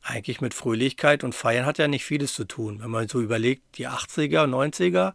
eigentlich 0.02 0.40
mit 0.40 0.54
Fröhlichkeit 0.54 1.24
und 1.24 1.34
Feiern 1.34 1.66
hat 1.66 1.78
ja 1.78 1.88
nicht 1.88 2.04
vieles 2.04 2.34
zu 2.34 2.44
tun. 2.44 2.80
Wenn 2.80 2.90
man 2.90 3.08
so 3.08 3.20
überlegt, 3.20 3.78
die 3.78 3.88
80er, 3.88 4.46
90er, 4.46 5.14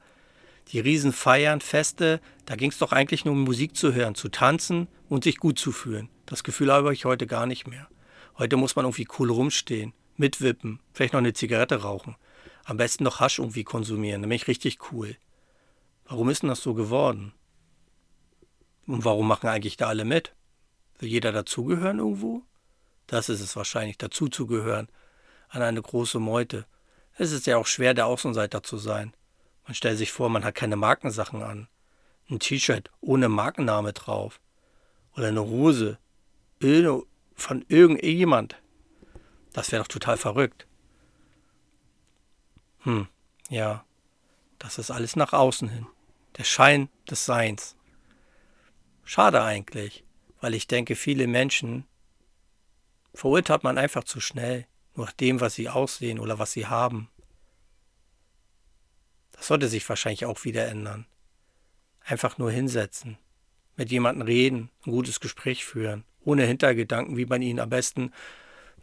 die 0.69 0.79
Riesenfeiern, 0.79 1.61
Feste, 1.61 2.21
da 2.45 2.55
ging 2.55 2.71
es 2.71 2.77
doch 2.77 2.91
eigentlich 2.91 3.25
nur 3.25 3.33
um 3.33 3.43
Musik 3.43 3.75
zu 3.75 3.93
hören, 3.93 4.15
zu 4.15 4.29
tanzen 4.29 4.87
und 5.09 5.23
sich 5.23 5.37
gut 5.37 5.59
zu 5.59 5.71
fühlen. 5.71 6.09
Das 6.25 6.43
Gefühl 6.43 6.71
habe 6.71 6.93
ich 6.93 7.05
heute 7.05 7.27
gar 7.27 7.45
nicht 7.45 7.67
mehr. 7.67 7.87
Heute 8.37 8.57
muss 8.57 8.75
man 8.75 8.85
irgendwie 8.85 9.07
cool 9.19 9.31
rumstehen, 9.31 9.93
mitwippen, 10.17 10.79
vielleicht 10.93 11.13
noch 11.13 11.19
eine 11.19 11.33
Zigarette 11.33 11.81
rauchen. 11.81 12.15
Am 12.65 12.77
besten 12.77 13.03
noch 13.03 13.19
Hasch 13.19 13.39
irgendwie 13.39 13.63
konsumieren, 13.63 14.21
nämlich 14.21 14.47
richtig 14.47 14.91
cool. 14.91 15.15
Warum 16.05 16.29
ist 16.29 16.43
denn 16.43 16.49
das 16.49 16.61
so 16.61 16.73
geworden? 16.73 17.33
Und 18.87 19.03
warum 19.05 19.27
machen 19.27 19.49
eigentlich 19.49 19.77
da 19.77 19.87
alle 19.87 20.05
mit? 20.05 20.35
Will 20.99 21.09
jeder 21.09 21.31
dazugehören 21.31 21.99
irgendwo? 21.99 22.43
Das 23.07 23.29
ist 23.29 23.41
es 23.41 23.55
wahrscheinlich, 23.55 23.97
dazuzugehören, 23.97 24.87
an 25.49 25.61
eine 25.61 25.81
große 25.81 26.19
Meute. 26.19 26.65
Es 27.17 27.31
ist 27.31 27.47
ja 27.47 27.57
auch 27.57 27.67
schwer, 27.67 27.93
der 27.93 28.07
Außenseiter 28.07 28.61
zu 28.61 28.77
sein. 28.77 29.13
Man 29.65 29.73
stellt 29.73 29.97
sich 29.97 30.11
vor, 30.11 30.29
man 30.29 30.43
hat 30.43 30.55
keine 30.55 30.75
Markensachen 30.75 31.41
an. 31.41 31.67
Ein 32.29 32.39
T-Shirt 32.39 32.91
ohne 33.01 33.29
Markenname 33.29 33.93
drauf. 33.93 34.39
Oder 35.15 35.27
eine 35.27 35.43
Hose 35.43 35.97
von 37.35 37.65
irgendjemand. 37.67 38.55
Das 39.53 39.71
wäre 39.71 39.83
doch 39.83 39.87
total 39.87 40.17
verrückt. 40.17 40.67
Hm, 42.79 43.07
ja. 43.49 43.85
Das 44.59 44.77
ist 44.77 44.89
alles 44.89 45.15
nach 45.15 45.33
außen 45.33 45.67
hin. 45.67 45.87
Der 46.37 46.43
Schein 46.43 46.89
des 47.09 47.25
Seins. 47.25 47.77
Schade 49.05 49.41
eigentlich, 49.41 50.03
weil 50.41 50.53
ich 50.53 50.67
denke, 50.67 50.95
viele 50.95 51.27
Menschen 51.27 51.85
verurteilt 53.13 53.63
man 53.63 53.77
einfach 53.77 54.03
zu 54.03 54.19
schnell, 54.19 54.67
nur 54.95 55.05
nach 55.05 55.13
dem, 55.13 55.39
was 55.39 55.55
sie 55.55 55.69
aussehen 55.69 56.19
oder 56.19 56.37
was 56.37 56.51
sie 56.51 56.67
haben. 56.67 57.09
Das 59.31 59.47
sollte 59.47 59.69
sich 59.69 59.87
wahrscheinlich 59.87 60.25
auch 60.25 60.43
wieder 60.43 60.67
ändern. 60.67 61.05
Einfach 62.01 62.37
nur 62.37 62.51
hinsetzen, 62.51 63.17
mit 63.77 63.91
jemandem 63.91 64.27
reden, 64.27 64.69
ein 64.85 64.91
gutes 64.91 65.19
Gespräch 65.19 65.63
führen, 65.63 66.03
ohne 66.23 66.45
Hintergedanken, 66.45 67.15
wie 67.15 67.25
man 67.25 67.41
ihn 67.41 67.59
am 67.59 67.69
besten, 67.69 68.11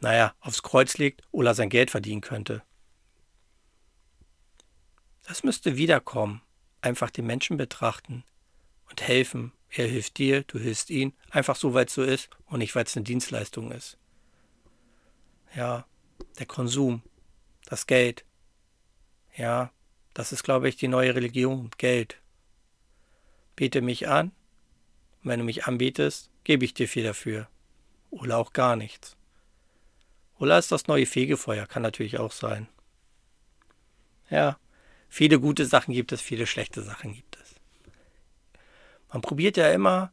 naja, 0.00 0.34
aufs 0.40 0.62
Kreuz 0.62 0.96
legt 0.98 1.22
oder 1.30 1.54
sein 1.54 1.68
Geld 1.68 1.90
verdienen 1.90 2.22
könnte. 2.22 2.62
Das 5.24 5.44
müsste 5.44 5.76
wiederkommen. 5.76 6.42
Einfach 6.82 7.10
den 7.10 7.26
Menschen 7.26 7.56
betrachten 7.56 8.24
und 8.90 9.00
helfen. 9.00 9.52
Er 9.70 9.86
hilft 9.86 10.18
dir, 10.18 10.42
du 10.42 10.58
hilfst 10.58 10.90
ihn, 10.90 11.14
einfach 11.30 11.56
so, 11.56 11.72
weil 11.72 11.86
es 11.86 11.94
so 11.94 12.02
ist 12.02 12.28
und 12.44 12.58
nicht, 12.58 12.74
weil 12.74 12.84
es 12.84 12.94
eine 12.94 13.04
Dienstleistung 13.04 13.72
ist. 13.72 13.96
Ja, 15.54 15.86
der 16.38 16.46
Konsum, 16.46 17.02
das 17.64 17.86
Geld. 17.86 18.26
Ja, 19.34 19.72
das 20.12 20.32
ist, 20.32 20.42
glaube 20.42 20.68
ich, 20.68 20.76
die 20.76 20.88
neue 20.88 21.14
Religion, 21.14 21.70
Geld. 21.78 22.18
Bete 23.56 23.80
mich 23.80 24.08
an, 24.08 24.32
und 25.22 25.30
wenn 25.30 25.38
du 25.38 25.44
mich 25.44 25.66
anbetest, 25.66 26.30
gebe 26.44 26.64
ich 26.64 26.74
dir 26.74 26.88
viel 26.88 27.04
dafür. 27.04 27.48
Oder 28.10 28.36
auch 28.36 28.52
gar 28.52 28.76
nichts. 28.76 29.16
Oder 30.38 30.58
ist 30.58 30.72
das 30.72 30.88
neue 30.88 31.06
Fegefeuer, 31.06 31.66
kann 31.66 31.82
natürlich 31.82 32.18
auch 32.18 32.32
sein. 32.32 32.68
Ja, 34.28 34.58
viele 35.12 35.38
gute 35.38 35.66
Sachen 35.66 35.92
gibt 35.92 36.10
es, 36.10 36.22
viele 36.22 36.46
schlechte 36.46 36.82
Sachen 36.82 37.12
gibt 37.12 37.36
es. 37.36 37.54
Man 39.12 39.20
probiert 39.20 39.58
ja 39.58 39.70
immer, 39.70 40.10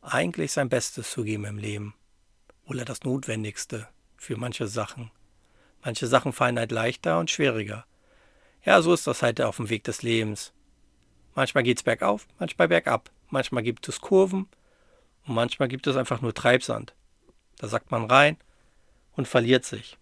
eigentlich 0.00 0.52
sein 0.52 0.68
Bestes 0.68 1.10
zu 1.10 1.24
geben 1.24 1.44
im 1.44 1.58
Leben. 1.58 1.94
Oder 2.66 2.84
das 2.84 3.02
Notwendigste 3.02 3.88
für 4.16 4.36
manche 4.36 4.68
Sachen. 4.68 5.10
Manche 5.82 6.06
Sachen 6.06 6.32
fallen 6.32 6.56
halt 6.56 6.70
leichter 6.70 7.18
und 7.18 7.32
schwieriger. 7.32 7.84
Ja, 8.64 8.80
so 8.80 8.94
ist 8.94 9.08
das 9.08 9.22
halt 9.22 9.40
auf 9.40 9.56
dem 9.56 9.70
Weg 9.70 9.82
des 9.82 10.02
Lebens. 10.02 10.52
Manchmal 11.34 11.64
geht 11.64 11.78
es 11.78 11.82
bergauf, 11.82 12.28
manchmal 12.38 12.68
bergab. 12.68 13.10
Manchmal 13.28 13.64
gibt 13.64 13.88
es 13.88 14.00
Kurven 14.00 14.46
und 15.26 15.34
manchmal 15.34 15.66
gibt 15.66 15.88
es 15.88 15.96
einfach 15.96 16.20
nur 16.20 16.32
Treibsand. 16.32 16.94
Da 17.58 17.66
sagt 17.66 17.90
man 17.90 18.04
rein 18.04 18.36
und 19.16 19.26
verliert 19.26 19.64
sich. 19.64 19.98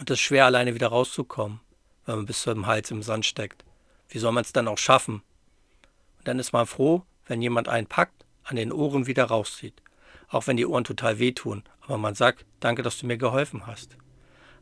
Und 0.00 0.10
es 0.10 0.18
ist 0.18 0.22
schwer, 0.22 0.46
alleine 0.46 0.74
wieder 0.74 0.88
rauszukommen, 0.88 1.60
wenn 2.06 2.16
man 2.16 2.26
bis 2.26 2.42
zum 2.42 2.66
Hals 2.66 2.90
im 2.90 3.02
Sand 3.02 3.26
steckt. 3.26 3.64
Wie 4.08 4.18
soll 4.18 4.32
man 4.32 4.44
es 4.44 4.52
dann 4.52 4.68
auch 4.68 4.78
schaffen? 4.78 5.22
Und 6.18 6.28
dann 6.28 6.38
ist 6.38 6.52
man 6.52 6.66
froh, 6.66 7.02
wenn 7.26 7.42
jemand 7.42 7.68
einen 7.68 7.86
packt, 7.86 8.24
an 8.44 8.56
den 8.56 8.72
Ohren 8.72 9.06
wieder 9.06 9.24
rauszieht. 9.24 9.82
Auch 10.28 10.46
wenn 10.46 10.56
die 10.56 10.66
Ohren 10.66 10.84
total 10.84 11.18
wehtun, 11.18 11.62
aber 11.80 11.98
man 11.98 12.14
sagt, 12.14 12.46
danke, 12.60 12.82
dass 12.82 12.98
du 12.98 13.06
mir 13.06 13.18
geholfen 13.18 13.66
hast. 13.66 13.96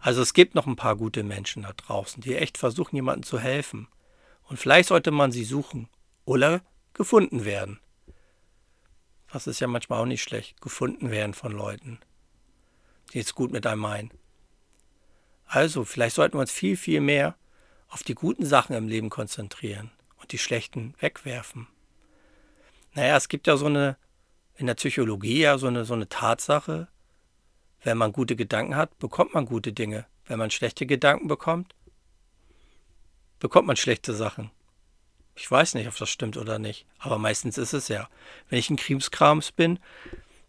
Also 0.00 0.22
es 0.22 0.32
gibt 0.32 0.54
noch 0.54 0.66
ein 0.66 0.76
paar 0.76 0.96
gute 0.96 1.22
Menschen 1.22 1.62
da 1.62 1.72
draußen, 1.72 2.22
die 2.22 2.34
echt 2.34 2.58
versuchen, 2.58 2.96
jemandem 2.96 3.22
zu 3.22 3.38
helfen. 3.38 3.88
Und 4.44 4.58
vielleicht 4.58 4.88
sollte 4.88 5.10
man 5.10 5.30
sie 5.30 5.44
suchen 5.44 5.88
oder 6.24 6.62
gefunden 6.94 7.44
werden. 7.44 7.80
Das 9.32 9.46
ist 9.46 9.60
ja 9.60 9.68
manchmal 9.68 10.00
auch 10.00 10.06
nicht 10.06 10.22
schlecht, 10.22 10.60
gefunden 10.60 11.10
werden 11.10 11.34
von 11.34 11.52
Leuten, 11.52 12.00
die 13.12 13.20
es 13.20 13.34
gut 13.34 13.52
mit 13.52 13.66
einem 13.66 13.80
meinen. 13.80 14.10
Also, 15.52 15.84
vielleicht 15.84 16.14
sollten 16.14 16.36
wir 16.36 16.42
uns 16.42 16.52
viel, 16.52 16.76
viel 16.76 17.00
mehr 17.00 17.34
auf 17.88 18.04
die 18.04 18.14
guten 18.14 18.46
Sachen 18.46 18.76
im 18.76 18.86
Leben 18.86 19.10
konzentrieren 19.10 19.90
und 20.20 20.30
die 20.30 20.38
schlechten 20.38 20.94
wegwerfen. 21.00 21.66
Naja, 22.94 23.16
es 23.16 23.28
gibt 23.28 23.48
ja 23.48 23.56
so 23.56 23.66
eine, 23.66 23.96
in 24.54 24.68
der 24.68 24.76
Psychologie 24.76 25.40
ja 25.40 25.58
so 25.58 25.66
eine, 25.66 25.84
so 25.84 25.94
eine 25.94 26.08
Tatsache, 26.08 26.86
wenn 27.82 27.98
man 27.98 28.12
gute 28.12 28.36
Gedanken 28.36 28.76
hat, 28.76 28.96
bekommt 29.00 29.34
man 29.34 29.44
gute 29.44 29.72
Dinge. 29.72 30.06
Wenn 30.24 30.38
man 30.38 30.52
schlechte 30.52 30.86
Gedanken 30.86 31.26
bekommt, 31.26 31.74
bekommt 33.40 33.66
man 33.66 33.74
schlechte 33.74 34.14
Sachen. 34.14 34.52
Ich 35.34 35.50
weiß 35.50 35.74
nicht, 35.74 35.88
ob 35.88 35.96
das 35.96 36.10
stimmt 36.10 36.36
oder 36.36 36.60
nicht, 36.60 36.86
aber 37.00 37.18
meistens 37.18 37.58
ist 37.58 37.72
es 37.72 37.88
ja. 37.88 38.08
Wenn 38.50 38.60
ich 38.60 38.70
ein 38.70 38.76
Krimskrams 38.76 39.50
bin, 39.50 39.80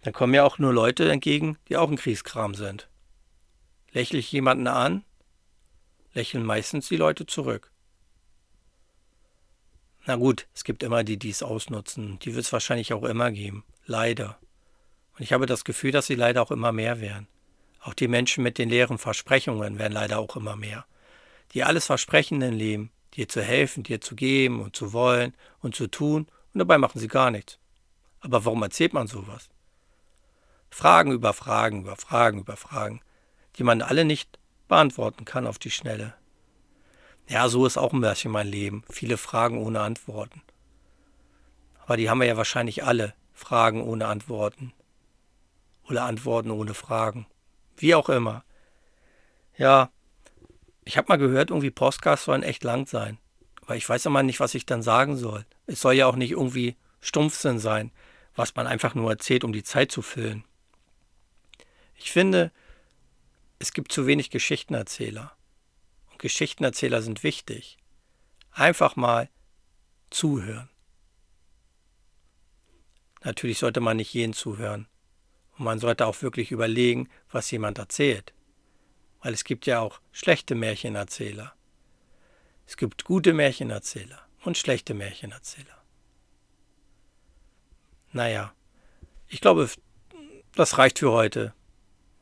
dann 0.04 0.14
kommen 0.14 0.32
mir 0.32 0.46
auch 0.46 0.60
nur 0.60 0.74
Leute 0.74 1.12
entgegen, 1.12 1.58
die 1.70 1.78
auch 1.78 1.90
ein 1.90 1.98
Kriegskram 1.98 2.54
sind. 2.54 2.88
Lächle 3.94 4.20
ich 4.20 4.32
jemanden 4.32 4.68
an, 4.68 5.04
lächeln 6.14 6.46
meistens 6.46 6.88
die 6.88 6.98
Leute 6.98 7.26
zurück. 7.26 7.72
Na 10.06 10.16
gut, 10.16 10.48
es 10.54 10.64
gibt 10.64 10.82
immer 10.84 11.04
die, 11.04 11.18
die 11.18 11.30
es 11.30 11.44
ausnutzen. 11.44 12.18
Die 12.20 12.34
wird 12.34 12.46
es 12.46 12.54
wahrscheinlich 12.54 12.94
auch 12.94 13.04
immer 13.04 13.32
geben. 13.32 13.64
Leider. 13.86 14.40
Und 15.14 15.22
ich 15.22 15.34
habe 15.34 15.46
das 15.46 15.64
Gefühl, 15.64 15.92
dass 15.92 16.08
sie 16.08 16.16
leider 16.16 16.42
auch 16.42 16.52
immer 16.52 16.72
mehr 16.72 17.02
werden. 17.02 17.28
Auch 17.82 17.94
die 17.94 18.08
Menschen 18.08 18.44
mit 18.44 18.58
den 18.58 18.70
leeren 18.70 18.98
Versprechungen 18.98 19.78
werden 19.78 19.94
leider 19.94 20.20
auch 20.20 20.36
immer 20.36 20.56
mehr. 20.56 20.86
Die 21.54 21.64
alles 21.64 21.86
Versprechenden 21.86 22.54
leben, 22.54 22.92
dir 23.16 23.28
zu 23.28 23.42
helfen, 23.42 23.84
dir 23.84 24.02
zu 24.02 24.16
geben 24.16 24.62
und 24.62 24.76
zu 24.76 24.94
wollen 24.94 25.34
und 25.62 25.76
zu 25.76 25.88
tun, 25.88 26.28
und 26.54 26.60
dabei 26.60 26.78
machen 26.78 27.00
sie 27.00 27.08
gar 27.08 27.32
nichts. 27.32 27.58
Aber 28.22 28.46
warum 28.46 28.62
erzählt 28.64 28.94
man 28.94 29.08
sowas? 29.08 29.50
Fragen 30.70 31.12
über 31.12 31.34
Fragen 31.34 31.82
über 31.82 31.96
Fragen 31.96 32.40
über 32.40 32.56
Fragen, 32.56 33.02
die 33.58 33.64
man 33.64 33.82
alle 33.82 34.06
nicht 34.06 34.40
beantworten 34.68 35.26
kann 35.26 35.48
auf 35.48 35.60
die 35.60 35.72
Schnelle. 35.72 36.14
Ja, 37.28 37.48
so 37.50 37.66
ist 37.66 37.78
auch 37.78 37.94
ein 37.94 38.02
bisschen 38.02 38.32
mein 38.32 38.48
Leben. 38.48 38.84
Viele 38.90 39.18
Fragen 39.18 39.58
ohne 39.58 39.82
Antworten. 39.82 40.42
Aber 41.84 41.98
die 41.98 42.10
haben 42.10 42.20
wir 42.20 42.28
ja 42.28 42.38
wahrscheinlich 42.38 42.84
alle. 42.84 43.14
Fragen 43.34 43.82
ohne 43.84 44.08
Antworten 44.08 44.74
oder 45.90 46.04
Antworten 46.04 46.52
ohne 46.52 46.74
Fragen. 46.74 47.26
Wie 47.78 47.96
auch 47.96 48.10
immer. 48.10 48.44
Ja, 49.58 49.90
Ich 50.84 50.98
habe 50.98 51.08
mal 51.10 51.18
gehört, 51.18 51.52
irgendwie 51.52 51.72
Podcasts 51.72 52.26
sollen 52.26 52.44
echt 52.44 52.64
lang 52.64 52.88
sein. 52.88 53.18
Aber 53.62 53.76
ich 53.76 53.88
weiß 53.88 54.06
immer 54.08 54.24
nicht, 54.24 54.40
was 54.40 54.56
ich 54.56 54.66
dann 54.66 54.82
sagen 54.82 55.16
soll. 55.16 55.46
Es 55.68 55.82
soll 55.82 55.94
ja 55.94 56.08
auch 56.08 56.16
nicht 56.16 56.32
irgendwie 56.32 56.76
Stumpfsinn 57.02 57.60
sein, 57.60 57.92
was 58.36 58.56
man 58.56 58.68
einfach 58.68 58.96
nur 58.96 59.10
erzählt, 59.12 59.44
um 59.44 59.54
die 59.54 59.64
Zeit 59.64 59.92
zu 59.92 60.02
füllen. 60.02 60.44
Ich 61.96 62.12
finde, 62.12 62.52
es 63.62 63.74
gibt 63.74 63.92
zu 63.92 64.08
wenig 64.08 64.32
Geschichtenerzähler. 64.32 65.38
Und 66.12 66.18
Geschichtenerzähler 66.18 67.04
sind 67.04 67.22
wichtig. 67.22 67.78
Einfach 68.50 68.96
mal 68.96 69.30
zuhören. 70.10 70.68
Natürlich 73.24 73.60
sollte 73.60 73.80
man 73.80 73.98
nicht 73.98 74.14
jeden 74.16 74.34
zuhören. 74.34 74.88
Und 75.58 75.66
man 75.66 75.78
sollte 75.78 76.08
auch 76.08 76.20
wirklich 76.24 76.50
überlegen, 76.50 77.08
was 77.30 77.52
jemand 77.52 77.78
erzählt. 77.78 78.34
Weil 79.22 79.34
es 79.34 79.44
gibt 79.44 79.68
ja 79.68 79.80
auch 79.80 80.02
schlechte 80.12 80.56
Märchenerzähler. 80.56 81.54
Es 82.66 82.78
gibt 82.78 83.04
gute 83.04 83.32
Märchenerzähler 83.32 84.28
und 84.44 84.58
schlechte 84.58 84.96
Märchenerzähler. 84.96 85.78
Naja, 88.12 88.56
ich 89.28 89.40
glaube, 89.40 89.70
das 90.56 90.80
reicht 90.80 90.98
für 90.98 91.12
heute, 91.12 91.54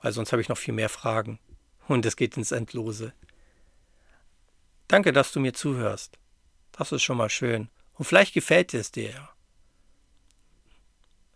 weil 0.02 0.12
sonst 0.12 0.32
habe 0.32 0.42
ich 0.42 0.50
noch 0.50 0.58
viel 0.58 0.74
mehr 0.74 0.90
Fragen 0.90 1.40
und 1.88 2.06
es 2.06 2.16
geht 2.16 2.38
ins 2.38 2.52
Endlose. 2.52 3.14
Danke, 4.88 5.14
dass 5.14 5.32
du 5.32 5.40
mir 5.40 5.54
zuhörst. 5.54 6.18
Das 6.72 6.92
ist 6.92 7.04
schon 7.04 7.18
mal 7.18 7.30
schön. 7.30 7.70
Und 7.94 8.06
vielleicht 8.06 8.34
gefällt 8.34 8.74
es 8.74 8.92
dir 8.92 9.12
ja. 9.12 9.30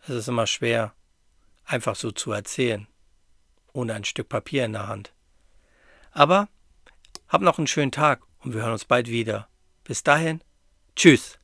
Es 0.04 0.10
ist 0.10 0.28
immer 0.28 0.48
schwer, 0.48 0.94
einfach 1.66 1.96
so 1.96 2.12
zu 2.12 2.32
erzählen, 2.32 2.88
ohne 3.72 3.94
ein 3.94 4.06
Stück 4.06 4.30
Papier 4.30 4.66
in 4.66 4.74
der 4.74 4.88
Hand. 4.88 5.14
Aber 6.12 6.48
hab 7.28 7.42
noch 7.42 7.58
einen 7.58 7.68
schönen 7.68 7.92
Tag 7.92 8.22
und 8.40 8.54
wir 8.54 8.62
hören 8.62 8.74
uns 8.74 8.86
bald 8.86 9.08
wieder. 9.08 9.48
Bis 9.84 10.04
dahin, 10.04 10.42
tschüss. 10.96 11.38